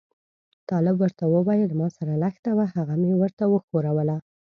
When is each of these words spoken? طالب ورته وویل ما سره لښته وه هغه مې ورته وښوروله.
طالب 0.69 0.95
ورته 1.03 1.23
وویل 1.35 1.71
ما 1.79 1.87
سره 1.97 2.13
لښته 2.23 2.51
وه 2.57 2.65
هغه 2.75 2.93
مې 3.01 3.11
ورته 3.21 3.43
وښوروله. 3.47 4.17